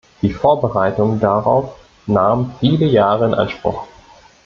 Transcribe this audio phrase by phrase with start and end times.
[0.23, 1.75] Die Vorbereitungen darauf
[2.07, 3.85] nahmen viele Jahre in Anspruch.